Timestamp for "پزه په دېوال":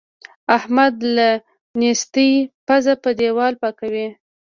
2.65-3.53